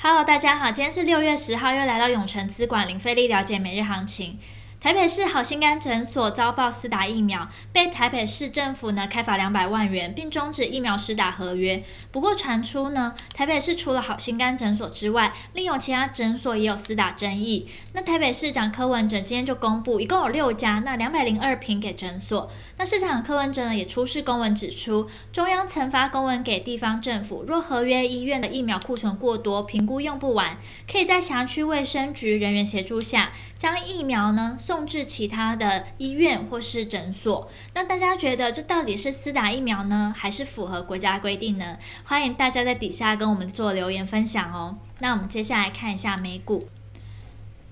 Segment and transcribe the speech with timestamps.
[0.00, 4.38] Hello，大家好，今天是六月十号，又来到永诚资管零费利了解每日行情。
[4.80, 11.82] 台北市好心肝诊所遭报私打疫苗，被台北市政府呢开罚两百万元，并终止疫苗施打合约。
[12.12, 17.68] 不过传出呢，台北市除了好心肝诊所之外，另有其他诊所也有私打争议。
[17.92, 22.48] 那台北市长柯文哲今天就公布，一共有六家，那两百零二坪给诊所。
[22.76, 30.56] 那市长柯文哲呢也出示公文指出，中央曾发公文给地方政府，若合约医院的疫苗库存过多，评估用不完，
[30.88, 34.56] 可以在辖区卫生局人员协助下，将疫苗呢。
[34.68, 41.78] 送至其他的医院或是诊所，那大家觉得这到底是私打疫苗呢，还是符合国家规定呢？
[42.04, 44.76] 欢迎大家在底下跟我们做留言分享哦。
[44.98, 46.68] 那我们接下来看一下美股。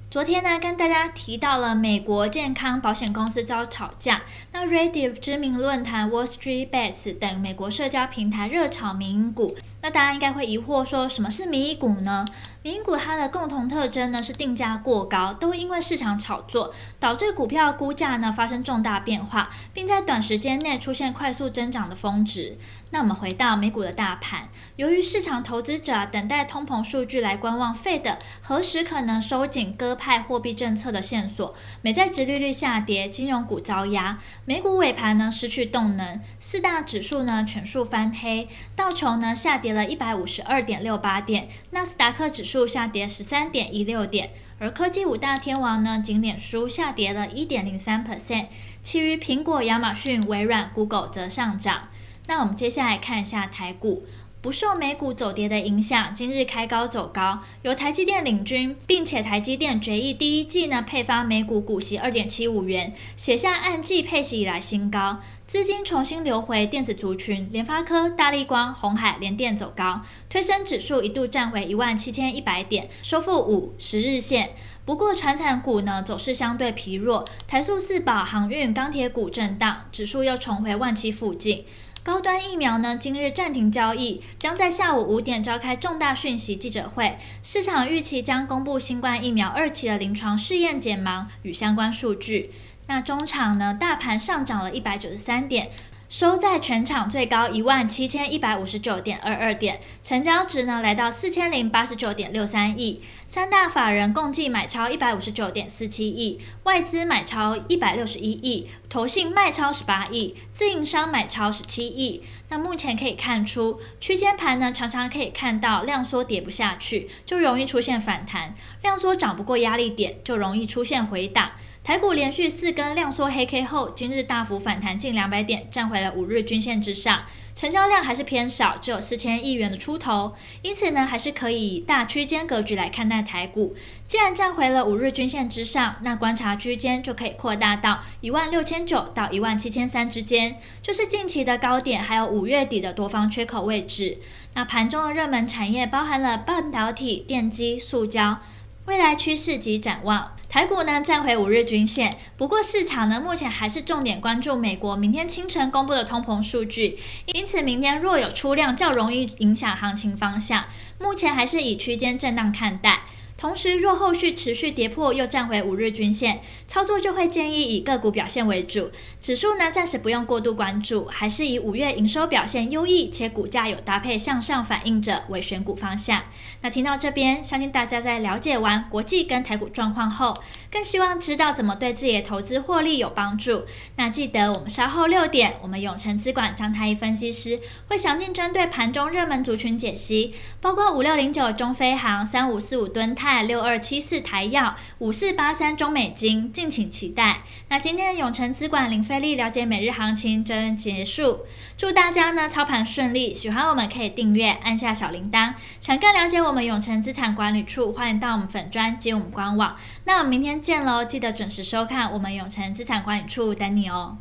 [0.09, 9.54] 昨天呢，跟大家提到了美国健康保险公司遭吵架，那 Reddit 知名论坛 Wall Street Bets 等美国社交平台热炒民营股。
[9.82, 12.24] 那大家应该会疑惑说，什么是民营股呢？
[12.66, 22.59] 美股它的共同特征呢是定价过高，都因为市场炒作导致股票估价呢发生重大变化，并在短时间内出现快速增长的峰值。
[22.90, 48.46] 那我们回到美股的大盘，由于市场投资者等待通膨数据来观望费的何时可能收紧鸽派货币政策的线索，美债殖利率下跌，金融股遭压，美股尾盘呢失去动能，四大指数呢全数翻黑，道琼呢下跌了一百五十二点六八点，纳斯达克指数下跌十三点一六点，而科技五大天王呢，仅脸书下跌了一点零三 percent，
[48.85, 51.88] 其余苹果、亚马逊、微软、Google 则上涨。
[52.29, 54.04] 那我们接下来看一下台股。
[54.43, 74.50] 不受美股走跌的影响，今日开高走高，由台积电领军，并且台积电决议第一季呢配发每股股息二点七五元，写下按季配息以来新高，资金重新流回电子族群，联发科、大立光、鸿海、联电走高，推升指数一度站回一万七千一百点，收复五十日线。
[74.85, 81.65] 不过传产股呢走势相对疲弱，台塑四宝、航运、钢铁股震荡，指数又重回万七附近。
[82.03, 87.19] 高端疫苗呢，今日暂停交易，将在下午五点召开重大讯息记者会。
[87.45, 92.51] 市场预期将公布新冠疫苗二期的临床试验简盲与相关数据。
[92.89, 95.71] 那中场呢，大盘上涨了一百九十三点。
[96.09, 112.23] 收在全场最高一万七千一百五十九点二二点，成交值呢来到四千零八十九点六三亿，三大法人共计买超一百五十九点四七亿，外资买超一百六十一亿，投信卖超十八亿，自营商买超十七亿。
[112.51, 121.51] 那目前可以看出，区间盘呢常常可以看到量缩跌不下去，就容易出现反弹；量缩涨不过压力点，就容易出现回档。
[121.87, 127.23] 台股连续四根量缩黑 K 后，今日大幅反弹近两百点，站回了五日均线之上，
[127.55, 133.77] 成交量还是偏少，只有四千亿元的出头，因此呢，还是可以以大区间格局来看待台股。
[134.05, 144.19] 既然站回了五日均线之上，那观察区间就可以扩大到一万六千九到一万七千三之间，就是近期的高点，还有五月底的多方缺口位置。
[144.55, 148.41] 那盘中的热门产业包含了半导体、电机、塑胶。
[148.87, 160.65] 未来趋势及展望，台股呢站回五日均线，不过市场呢目前还是重点关注美国明天清晨公布的通膨数据，因此明天若有出量，较容易影响行情方向。
[161.01, 163.01] 目前还是以区间震荡看待。
[163.39, 168.91] 同时，若后续持续跌破，又站回五日均线，操作就会建议以个股表现为主。
[169.21, 176.23] 指数呢，暂时不用过度关注，还是以五月营收表现优异且股价有搭配向上反应者为选股方向。
[176.63, 180.35] 那听到这边，相信大家在了解完国际跟台股状况后，
[180.73, 183.67] 更希望知道怎么对自己的投资获利有帮助。
[183.97, 190.33] 那记得我们稍后六点，我们永诚资管张太一分析师会详尽针对盘中热门族群解析，
[190.63, 193.25] 包括五六零九中飞航、三五四五吨泰。
[193.42, 197.42] 六二七四台药五四八三中美金，敬请期待。
[197.69, 201.41] 那今天的永诚资管零费力了解每日行情真结束，
[201.76, 203.34] 祝大家呢操盘顺利。
[203.34, 205.55] 喜欢我们可以订阅，按下小铃铛。
[205.81, 209.76] 想更了解我们永诚资产管理处，欢迎到我们粉专及我们官网。
[210.05, 214.19] 那我们明天见喽，记得准时收看我们永诚资产管理处等你哦。